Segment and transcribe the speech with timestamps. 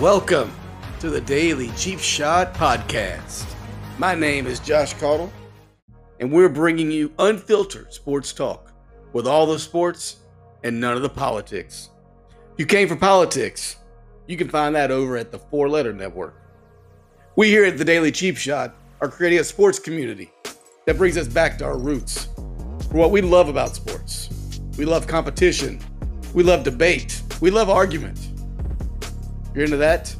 [0.00, 0.52] Welcome
[1.00, 3.46] to the Daily Cheap Shot Podcast.
[3.96, 5.32] My name is Josh Caudle,
[6.20, 8.74] and we're bringing you unfiltered sports talk
[9.14, 10.16] with all the sports
[10.62, 11.88] and none of the politics.
[12.58, 13.76] You came for politics.
[14.26, 16.42] You can find that over at the Four Letter Network.
[17.34, 20.30] We here at the Daily Cheap Shot are creating a sports community
[20.84, 22.28] that brings us back to our roots
[22.90, 24.28] for what we love about sports.
[24.76, 25.80] We love competition.
[26.34, 27.22] We love debate.
[27.40, 28.35] We love argument.
[29.56, 30.14] You're into that,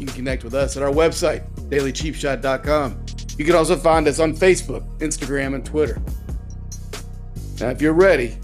[0.00, 3.06] you can connect with us at our website, dailycheapshot.com.
[3.38, 6.02] You can also find us on Facebook, Instagram, and Twitter.
[7.60, 8.36] Now, if you're ready,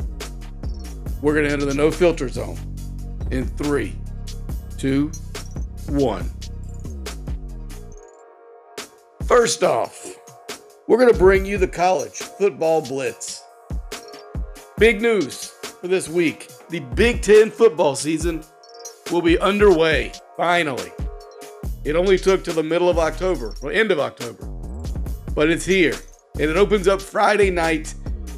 [1.20, 2.56] we're going to enter the no filter zone
[3.32, 3.96] in three,
[4.78, 5.10] two,
[5.88, 6.30] one.
[9.27, 10.14] First off,
[10.86, 13.42] we're going to bring you the college football blitz.
[14.78, 15.47] Big news
[15.80, 18.44] for this week the Big Ten football season
[19.10, 20.92] will be underway, finally.
[21.84, 24.45] It only took to the middle of October, or end of October,
[25.34, 25.95] but it's here.
[26.34, 27.95] And it opens up Friday night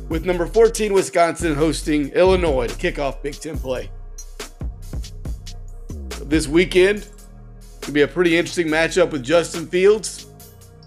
[0.09, 3.91] with number 14 Wisconsin hosting Illinois to kick off Big Ten play.
[6.23, 7.09] This weekend
[7.81, 10.27] could be a pretty interesting matchup with Justin Fields,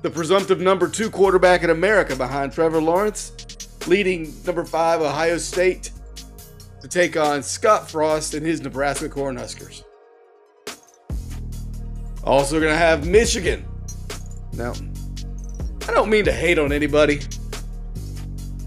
[0.04, 3.32] the presumptive number two quarterback in America behind Trevor Lawrence,
[3.88, 5.92] leading number five Ohio State
[6.82, 9.84] to take on Scott Frost and his Nebraska Cornhuskers.
[12.24, 13.66] Also, to have Michigan.
[14.54, 14.74] Now,
[15.88, 17.22] I don't mean to hate on anybody,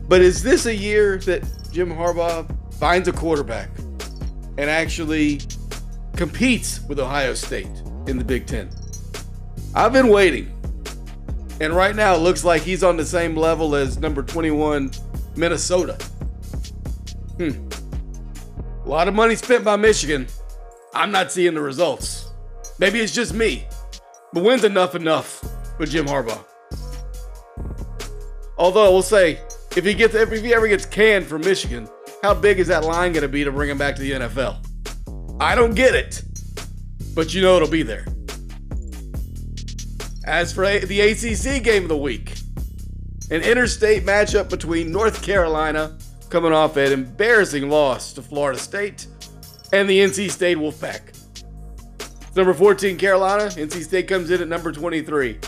[0.09, 3.71] but is this a year that Jim Harbaugh finds a quarterback
[4.59, 5.41] and actually
[6.17, 7.69] competes with Ohio State
[8.07, 8.71] in the Big Ten?
[9.75, 10.51] I've been waiting.
[11.61, 14.91] And right now, it looks like he's on the same level as number 21,
[15.37, 15.95] Minnesota.
[17.37, 17.69] Hmm.
[18.85, 20.27] A lot of money spent by Michigan.
[20.93, 22.24] I'm not seeing the results.
[22.79, 23.67] Maybe it's just me.
[24.33, 25.45] But when's enough enough
[25.77, 26.45] for Jim Harbaugh?
[28.59, 29.41] Although we'll say,
[29.77, 31.89] if he gets if he ever gets canned from Michigan,
[32.23, 34.57] how big is that line to be to bring him back to the NFL?
[35.41, 36.23] I don't get it,
[37.15, 38.07] but you know it'll be there.
[40.25, 42.35] As for the ACC game of the week,
[43.31, 45.99] an interstate matchup between North Carolina
[46.35, 49.07] coming off an embarrassing loss to Florida State,
[49.73, 51.14] and the NC State Wolfpack.
[52.37, 53.45] Number 14, Carolina.
[53.45, 55.39] NC State comes in at number 23.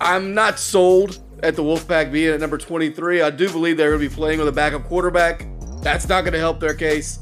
[0.00, 3.22] I'm not sold at the Wolfpack being at number 23.
[3.22, 5.46] I do believe they're going to be playing with a backup quarterback.
[5.80, 7.20] That's not going to help their case.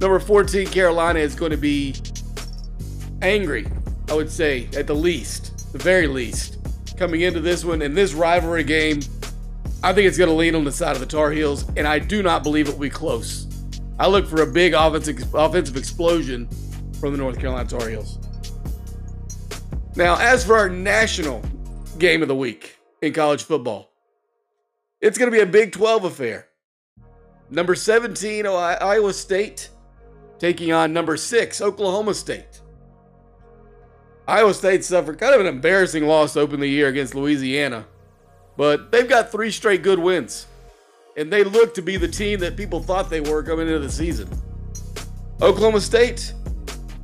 [0.00, 1.96] Number 14, Carolina is going to be
[3.20, 3.66] angry,
[4.08, 6.56] I would say, at the least, the very least,
[6.96, 7.82] coming into this one.
[7.82, 9.00] In this rivalry game,
[9.82, 11.98] I think it's going to lean on the side of the Tar Heels, and I
[11.98, 13.46] do not believe it will be close.
[13.98, 16.48] I look for a big offensive, offensive explosion
[16.98, 18.18] from the North Carolina Tar Heels.
[19.96, 21.42] Now, as for our national
[21.98, 23.90] game of the week in college football,
[25.00, 26.48] it's going to be a Big 12 affair.
[27.50, 29.70] Number 17, Iowa State,
[30.38, 32.60] taking on number 6, Oklahoma State.
[34.26, 37.86] Iowa State suffered kind of an embarrassing loss to open the year against Louisiana.
[38.58, 40.46] But they've got three straight good wins.
[41.16, 43.90] And they look to be the team that people thought they were coming into the
[43.90, 44.28] season.
[45.40, 46.34] Oklahoma State,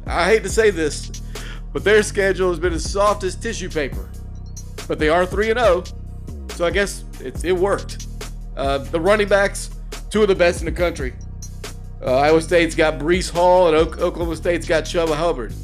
[0.06, 1.10] I hate to say this,
[1.72, 4.08] but their schedule has been as soft as tissue paper.
[4.86, 5.84] But they are 3 0,
[6.50, 8.06] so I guess it's it worked.
[8.56, 9.70] Uh, the running backs,
[10.10, 11.14] two of the best in the country.
[12.04, 15.54] Uh, Iowa State's got Breece Hall, and Oklahoma State's got Chuba Hubbard.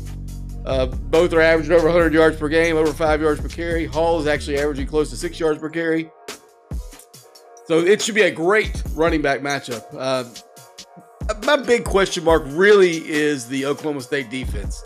[0.65, 3.84] Uh, both are averaging over 100 yards per game, over five yards per carry.
[3.87, 6.11] Hall is actually averaging close to six yards per carry.
[7.67, 9.95] So it should be a great running back matchup.
[11.44, 14.82] My big question mark really is the Oklahoma State defense.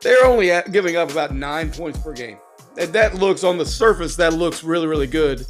[0.00, 2.38] They're only giving up about nine points per game.
[2.78, 5.46] And that looks, on the surface, that looks really, really good.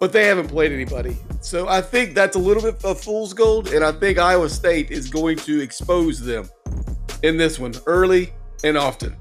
[0.00, 1.16] But they haven't played anybody.
[1.40, 3.72] So I think that's a little bit of fool's gold.
[3.72, 6.48] And I think Iowa State is going to expose them
[7.22, 8.32] in this one early
[8.64, 9.16] and often.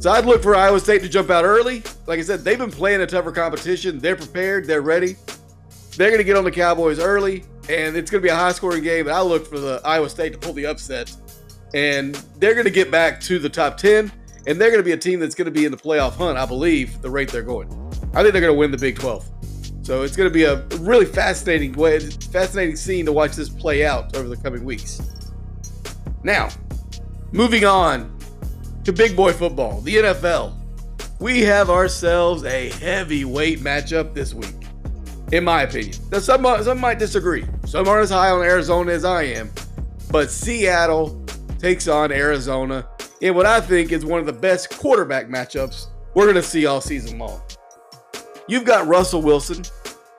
[0.00, 1.82] So I'd look for Iowa State to jump out early.
[2.06, 3.98] Like I said, they've been playing a tougher competition.
[3.98, 4.66] They're prepared.
[4.66, 5.16] They're ready.
[5.96, 8.52] They're going to get on the Cowboys early, and it's going to be a high
[8.52, 9.06] scoring game.
[9.06, 11.14] And I look for the Iowa State to pull the upset,
[11.72, 14.12] and they're going to get back to the top 10,
[14.46, 16.38] and they're going to be a team that's going to be in the playoff hunt,
[16.38, 17.68] I believe, the rate they're going.
[18.14, 19.28] I think they're going to win the Big 12.
[19.82, 23.84] So it's going to be a really fascinating way, fascinating scene to watch this play
[23.84, 25.02] out over the coming weeks.
[26.22, 26.48] Now,
[27.32, 28.16] moving on
[28.84, 30.54] to big boy football, the NFL.
[31.20, 34.63] We have ourselves a heavyweight matchup this week,
[35.34, 35.96] in my opinion.
[36.12, 37.44] Now, some, some might disagree.
[37.66, 39.50] Some aren't as high on Arizona as I am,
[40.12, 41.20] but Seattle
[41.58, 42.86] takes on Arizona
[43.20, 46.66] in what I think is one of the best quarterback matchups we're going to see
[46.66, 47.42] all season long.
[48.46, 49.64] You've got Russell Wilson,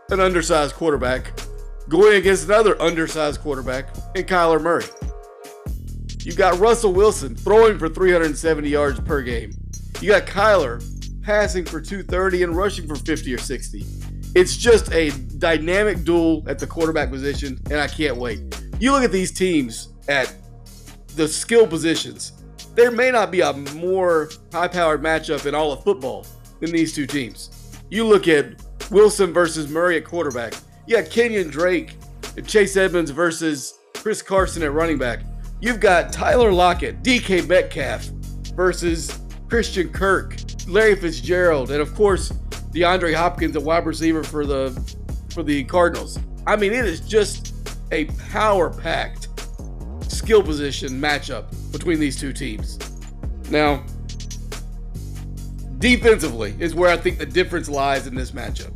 [0.10, 1.32] an undersized quarterback,
[1.88, 4.84] going against another undersized quarterback in Kyler Murray.
[6.26, 9.54] You've got Russell Wilson throwing for 370 yards per game.
[10.02, 10.84] You got Kyler
[11.24, 13.95] passing for 230 and rushing for 50 or 60.
[14.36, 18.42] It's just a dynamic duel at the quarterback position, and I can't wait.
[18.82, 20.34] You look at these teams at
[21.16, 22.34] the skill positions,
[22.76, 26.26] there may not be a more high powered matchup in all of football
[26.60, 27.50] than these two teams.
[27.90, 28.62] You look at
[28.92, 30.54] Wilson versus Murray at quarterback.
[30.86, 31.96] You got Kenyon Drake
[32.36, 35.22] and Chase Edmonds versus Chris Carson at running back.
[35.62, 38.04] You've got Tyler Lockett, DK Metcalf
[38.54, 39.18] versus
[39.48, 40.36] Christian Kirk,
[40.68, 42.34] Larry Fitzgerald, and of course
[42.76, 44.70] DeAndre Hopkins, a wide receiver for the
[45.30, 46.20] for the Cardinals.
[46.46, 47.56] I mean, it is just
[47.94, 49.30] a power packed
[50.10, 52.78] skill position matchup between these two teams.
[53.50, 53.82] Now,
[55.80, 58.74] defensively is where I think the difference lies in this matchup.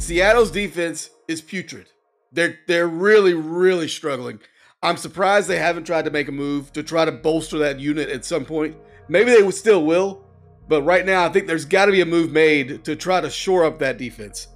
[0.00, 1.88] Seattle's defense is putrid.
[2.32, 4.40] They're they're really really struggling.
[4.82, 8.08] I'm surprised they haven't tried to make a move to try to bolster that unit
[8.08, 8.76] at some point.
[9.08, 10.24] Maybe they still will,
[10.72, 13.28] but right now I think there's got to be a move made to try to
[13.28, 14.46] shore up that defense.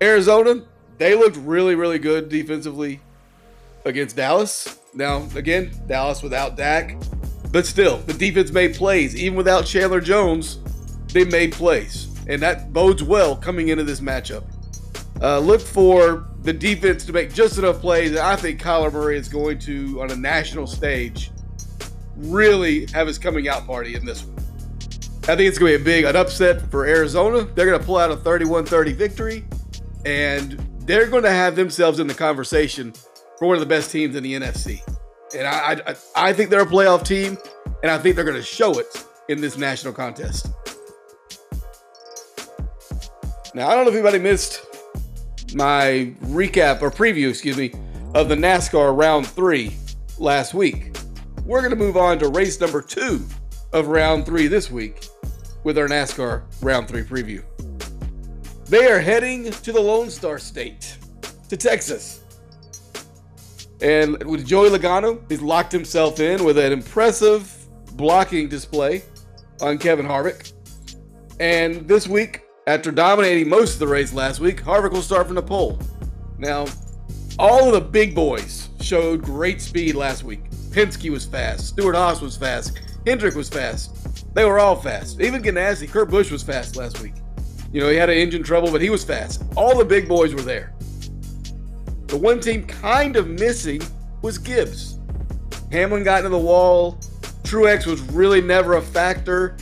[0.00, 0.64] Arizona,
[0.98, 3.00] they looked really really good defensively
[3.84, 4.78] against Dallas.
[4.94, 6.96] Now, again, Dallas without Dak,
[7.50, 9.16] but still, the defense made plays.
[9.16, 10.60] Even without Chandler Jones,
[11.12, 12.06] they made plays.
[12.28, 14.44] And that bodes well coming into this matchup.
[15.20, 19.18] Uh, look for the defense to make just enough plays that I think Kyler Murray
[19.18, 21.32] is going to, on a national stage,
[22.16, 24.33] really have his coming out party in this one.
[25.26, 27.44] I think it's going to be a big an upset for Arizona.
[27.44, 29.42] They're going to pull out a 31 30 victory,
[30.04, 32.92] and they're going to have themselves in the conversation
[33.38, 34.82] for one of the best teams in the NFC.
[35.34, 37.38] And I, I, I think they're a playoff team,
[37.82, 40.48] and I think they're going to show it in this national contest.
[43.54, 44.60] Now, I don't know if anybody missed
[45.54, 47.72] my recap or preview, excuse me,
[48.14, 49.74] of the NASCAR round three
[50.18, 50.98] last week.
[51.46, 53.24] We're going to move on to race number two
[53.72, 55.08] of round three this week
[55.64, 57.42] with our NASCAR round three preview.
[58.66, 60.96] They are heading to the Lone Star State,
[61.48, 62.20] to Texas.
[63.80, 67.52] And with Joey Logano, he's locked himself in with an impressive
[67.92, 69.02] blocking display
[69.60, 70.52] on Kevin Harvick.
[71.40, 75.36] And this week, after dominating most of the race last week, Harvick will start from
[75.36, 75.78] the pole.
[76.38, 76.66] Now,
[77.38, 80.50] all of the big boys showed great speed last week.
[80.70, 84.03] Penske was fast, Stewart-Haas was fast, Hendrick was fast.
[84.34, 85.20] They were all fast.
[85.20, 87.14] Even Ganassi, Kurt Busch was fast last week.
[87.72, 89.42] You know, he had an engine trouble, but he was fast.
[89.56, 90.74] All the big boys were there.
[92.06, 93.80] The one team kind of missing
[94.22, 94.98] was Gibbs.
[95.72, 96.98] Hamlin got into the wall.
[97.42, 99.56] Truex was really never a factor.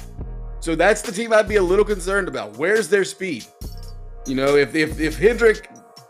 [0.60, 2.56] So that's the team I'd be a little concerned about.
[2.56, 3.46] Where's their speed?
[4.26, 5.68] You know, if if, if Hendrick,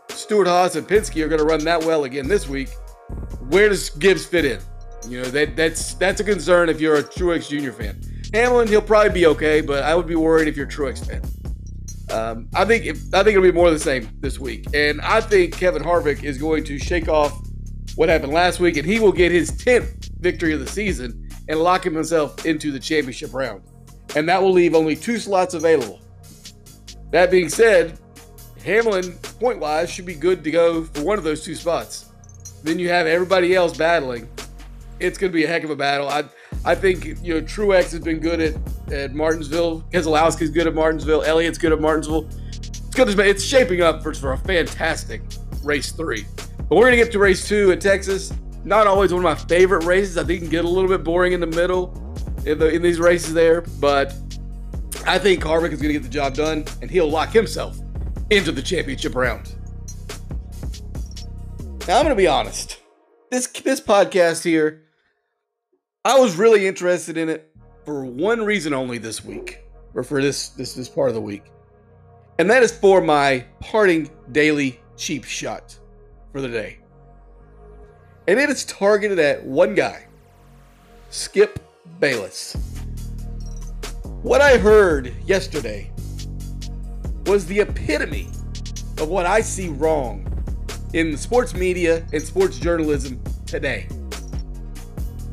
[0.09, 2.69] Stewart-Haas, and Penske are going to run that well again this week,
[3.49, 4.59] where does Gibbs fit in?
[5.07, 7.71] You know, that that's that's a concern if you're a Truex Jr.
[7.71, 7.99] fan.
[8.33, 11.21] Hamlin, he'll probably be okay, but I would be worried if you're Truex fan.
[12.09, 14.99] Um, I think if, I think it'll be more of the same this week, and
[15.01, 17.39] I think Kevin Harvick is going to shake off
[17.95, 21.59] what happened last week, and he will get his tenth victory of the season and
[21.59, 23.61] lock himself into the championship round,
[24.15, 25.99] and that will leave only two slots available.
[27.11, 27.99] That being said,
[28.63, 32.09] Hamlin point wise should be good to go for one of those two spots.
[32.63, 34.27] Then you have everybody else battling.
[34.99, 36.09] It's going to be a heck of a battle.
[36.09, 36.23] I
[36.65, 39.81] I think you know Truex has been good at, at Martinsville.
[39.91, 41.23] Keselowski's good at Martinsville.
[41.23, 42.27] Elliott's good at Martinsville.
[42.47, 43.19] It's good.
[43.19, 45.21] It's shaping up for, for a fantastic
[45.63, 46.25] race three.
[46.69, 48.31] But we're gonna get to race two at Texas.
[48.63, 50.17] Not always one of my favorite races.
[50.17, 51.91] I think it can get a little bit boring in the middle
[52.45, 53.61] in, the, in these races there.
[53.61, 54.13] But
[55.05, 57.77] I think Harvick is gonna get the job done, and he'll lock himself
[58.29, 59.53] into the championship round.
[61.89, 62.79] Now I'm gonna be honest.
[63.29, 64.83] This this podcast here
[66.05, 67.49] I was really interested in it
[67.85, 71.45] for one reason only this week, or for this this this part of the week,
[72.39, 75.79] and that is for my parting daily cheap shot
[76.33, 76.79] for the day,
[78.27, 80.05] and it is targeted at one guy,
[81.09, 81.65] Skip
[82.01, 82.57] Bayless.
[84.23, 85.89] What I heard yesterday
[87.27, 88.27] was the epitome
[88.97, 90.27] of what I see wrong
[90.91, 93.87] in sports media and sports journalism today.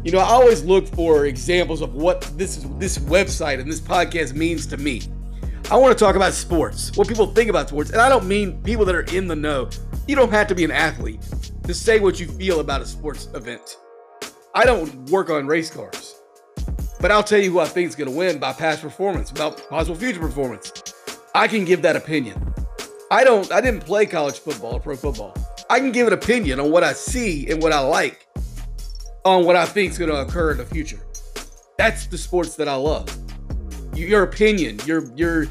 [0.03, 4.35] You know, I always look for examples of what this this website and this podcast
[4.35, 5.03] means to me.
[5.71, 8.63] I want to talk about sports, what people think about sports, and I don't mean
[8.63, 9.69] people that are in the know.
[10.09, 11.21] You don't have to be an athlete
[11.65, 13.77] to say what you feel about a sports event.
[14.55, 16.17] I don't work on race cars.
[17.01, 19.69] But I'll tell you who I think is going to win by past performance, about
[19.69, 20.73] possible future performance.
[21.35, 22.55] I can give that opinion.
[23.11, 23.51] I don't.
[23.53, 25.35] I didn't play college football or pro football.
[25.69, 28.27] I can give an opinion on what I see and what I like,
[29.25, 31.01] on what I think is going to occur in the future.
[31.79, 33.15] That's the sports that I love.
[33.95, 35.47] Your opinion, your your,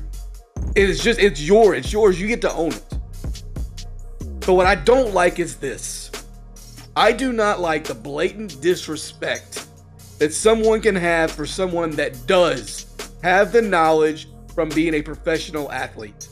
[0.76, 2.20] it's just it's your, it's yours.
[2.20, 3.00] You get to own it.
[4.46, 6.12] But what I don't like is this.
[6.96, 9.68] I do not like the blatant disrespect
[10.18, 12.86] that someone can have for someone that does
[13.24, 16.28] have the knowledge from being a professional athlete.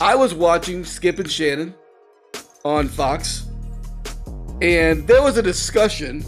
[0.00, 1.74] I was watching Skip and Shannon
[2.64, 3.47] on Fox,
[4.60, 6.24] and there was a discussion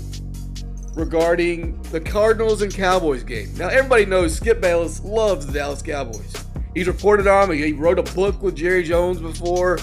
[0.95, 3.53] regarding the Cardinals and Cowboys game.
[3.57, 6.33] Now, everybody knows Skip Bayless loves the Dallas Cowboys.
[6.75, 7.59] He's reported on them.
[7.59, 9.79] He wrote a book with Jerry Jones before.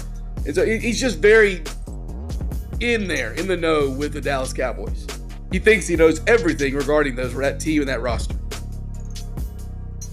[0.45, 1.63] And so he's just very
[2.79, 5.07] in there, in the know with the Dallas Cowboys.
[5.51, 8.35] He thinks he knows everything regarding those that team and that roster.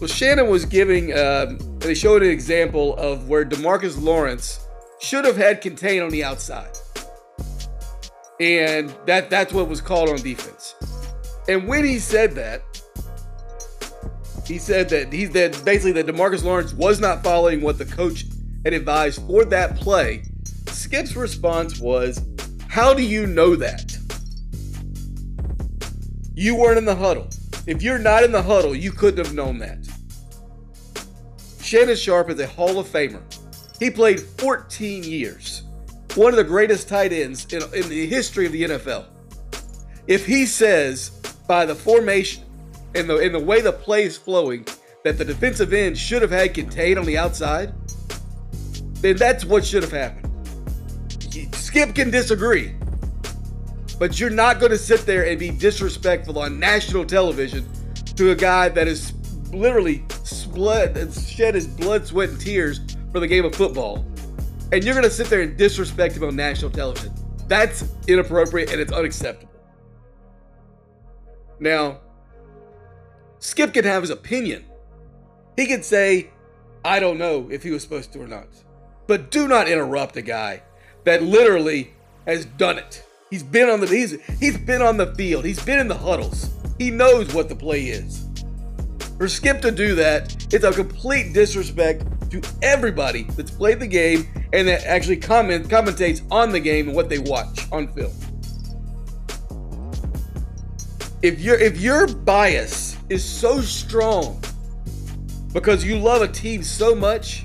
[0.01, 4.61] Well, Shannon was giving, um, they showed an example of where Demarcus Lawrence
[5.01, 6.77] should have had contain on the outside.
[8.41, 10.75] And that that's what was called on defense.
[11.49, 12.63] And when he said that,
[14.47, 18.27] he said that he that basically that Demarcus Lawrence was not following what the coach
[18.65, 20.25] had advised for that play.
[20.69, 22.21] Skip's response was,
[22.69, 23.97] How do you know that?
[26.35, 27.29] You weren't in the huddle.
[27.67, 29.79] If you're not in the huddle, you couldn't have known that.
[31.63, 33.23] Shannon Sharpe is a Hall of Famer.
[33.79, 35.54] He played 14 years,
[36.17, 39.07] one of the greatest tight ends in, in the history of the NFL.
[40.07, 41.11] If he says
[41.49, 42.45] by the formation
[42.95, 44.67] and the, and the way the play is flowing
[45.03, 47.73] that the defensive end should have had contained on the outside,
[49.01, 50.31] then that's what should have happened.
[51.55, 52.75] Skip can disagree,
[53.99, 57.69] but you're not going to sit there and be disrespectful on national television
[58.17, 59.13] to a guy that is
[59.53, 60.05] literally
[60.55, 62.81] blood, shed his blood, sweat, and tears
[63.13, 64.07] for the game of football.
[64.75, 67.15] And you're going to sit there and disrespect him on national television.
[67.47, 69.53] That's inappropriate and it's unacceptable.
[71.61, 72.01] Now,
[73.39, 74.65] Skip can have his opinion.
[75.55, 76.31] He could say,
[76.85, 78.49] I don't know if he was supposed to or not.
[79.07, 80.65] But do not interrupt a guy
[81.05, 81.93] that literally
[82.27, 83.05] has done it.
[83.31, 85.45] He's been on the he's he's been on the field.
[85.45, 86.51] He's been in the huddles.
[86.79, 88.27] He knows what the play is.
[89.19, 92.03] For Skip to do that, it's a complete disrespect
[92.41, 96.97] to everybody that's played the game and that actually comment commentates on the game and
[96.97, 98.13] what they watch on film.
[101.23, 104.43] If your if your bias is so strong
[105.53, 107.45] because you love a team so much,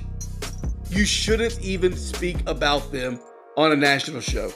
[0.90, 3.20] you shouldn't even speak about them
[3.56, 4.52] on a national show.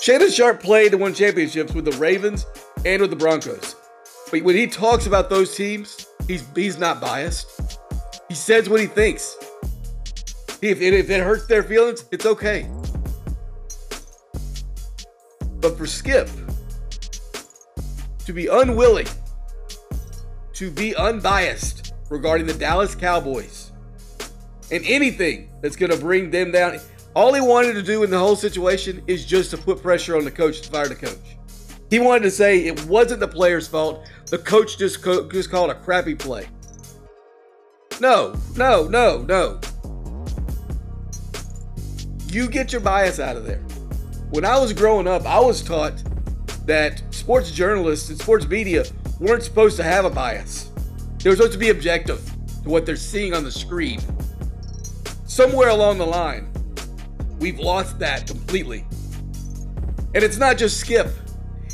[0.00, 2.46] Shannon Sharpe played and won championships with the Ravens
[2.84, 3.76] and with the Broncos.
[4.30, 7.61] But when he talks about those teams, he's he's not biased.
[8.32, 9.36] He says what he thinks.
[10.62, 12.66] If it, if it hurts their feelings, it's okay.
[15.60, 16.30] But for Skip
[18.24, 19.06] to be unwilling
[20.54, 23.70] to be unbiased regarding the Dallas Cowboys
[24.70, 26.80] and anything that's going to bring them down.
[27.14, 30.24] All he wanted to do in the whole situation is just to put pressure on
[30.24, 31.36] the coach to fire the coach.
[31.90, 34.08] He wanted to say it wasn't the player's fault.
[34.30, 36.48] The coach just co- just called a crappy play.
[38.02, 39.60] No, no, no, no.
[42.32, 43.60] You get your bias out of there.
[44.30, 46.02] When I was growing up, I was taught
[46.66, 48.86] that sports journalists and sports media
[49.20, 50.72] weren't supposed to have a bias.
[51.20, 52.28] They were supposed to be objective
[52.64, 54.00] to what they're seeing on the screen
[55.24, 56.52] somewhere along the line,
[57.38, 58.84] we've lost that completely.
[60.12, 61.06] And it's not just Skip,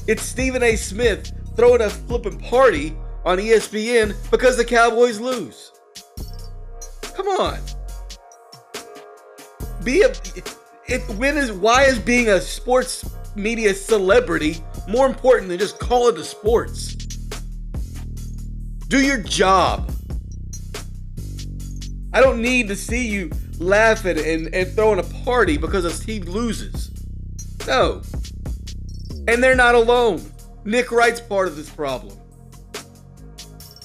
[0.07, 0.77] it's Stephen A.
[0.77, 2.95] Smith throwing a flipping party
[3.25, 5.73] on ESPN because the Cowboys lose.
[7.19, 7.59] Come on.
[9.83, 10.13] Be a
[10.87, 16.07] it, when is why is being a sports media celebrity more important than just call
[16.11, 16.95] it a sports?
[18.87, 19.91] Do your job.
[22.13, 26.23] I don't need to see you laughing and, and throwing a party because his team
[26.23, 26.93] loses.
[27.67, 28.01] No.
[29.27, 30.25] And they're not alone.
[30.65, 32.17] Nick Wright's part of this problem.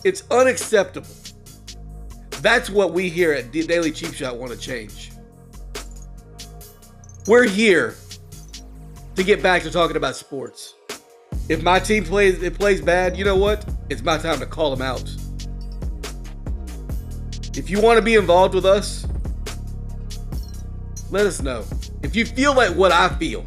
[0.03, 1.07] It's unacceptable.
[2.43, 5.13] That's what we here at Daily Cheap Shot want to change.
[7.25, 7.95] We're here
[9.15, 10.75] to get back to talking about sports.
[11.47, 13.65] If my team plays it plays bad, you know what?
[13.89, 15.09] It's my time to call them out.
[17.55, 19.07] If you want to be involved with us,
[21.11, 21.63] let us know.
[22.01, 23.45] If you feel like what I feel,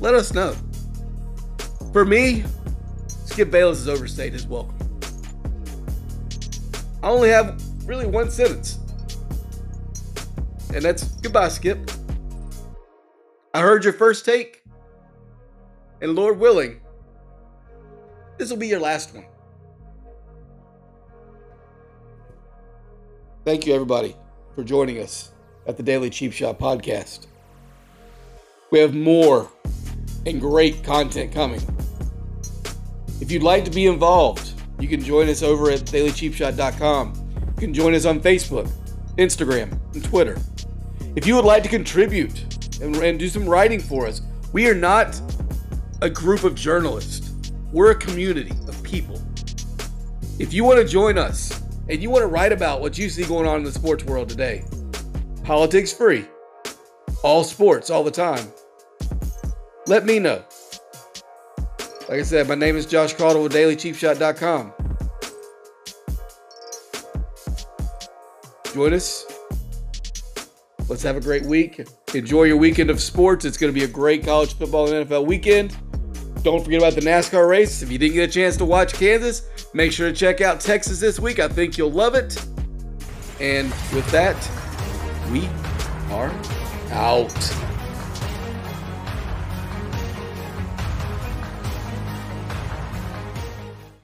[0.00, 0.56] let us know.
[1.92, 2.42] For me,
[3.26, 4.89] Skip Bayless is overstayed his welcome.
[7.02, 8.78] I only have really one sentence.
[10.74, 11.90] And that's goodbye, Skip.
[13.52, 14.62] I heard your first take.
[16.00, 16.80] And Lord willing,
[18.38, 19.26] this will be your last one.
[23.44, 24.14] Thank you, everybody,
[24.54, 25.32] for joining us
[25.66, 27.26] at the Daily Cheap Shot Podcast.
[28.70, 29.50] We have more
[30.26, 31.60] and great content coming.
[33.20, 34.49] If you'd like to be involved,
[34.80, 37.44] you can join us over at dailycheapshot.com.
[37.54, 38.70] You can join us on Facebook,
[39.18, 40.38] Instagram, and Twitter.
[41.16, 44.22] If you would like to contribute and, and do some writing for us,
[44.52, 45.20] we are not
[46.02, 47.32] a group of journalists.
[47.72, 49.20] We're a community of people.
[50.38, 53.24] If you want to join us and you want to write about what you see
[53.24, 54.64] going on in the sports world today,
[55.44, 56.24] politics free,
[57.22, 58.46] all sports all the time,
[59.86, 60.42] let me know.
[62.10, 64.72] Like I said, my name is Josh Caudill with DailyCheapShot.com.
[68.74, 69.26] Join us.
[70.88, 71.86] Let's have a great week.
[72.12, 73.44] Enjoy your weekend of sports.
[73.44, 75.76] It's going to be a great college football and NFL weekend.
[76.42, 77.80] Don't forget about the NASCAR race.
[77.80, 80.98] If you didn't get a chance to watch Kansas, make sure to check out Texas
[80.98, 81.38] this week.
[81.38, 82.44] I think you'll love it.
[83.38, 84.34] And with that,
[85.30, 85.46] we
[86.10, 86.32] are
[86.90, 87.69] out.